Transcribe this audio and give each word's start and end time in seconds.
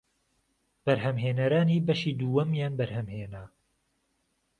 بەرهەمهێنەرانی 0.85 1.83
بەشی 1.87 2.17
دووەمیان 2.19 2.73
بەرهەمهێنا 2.79 3.45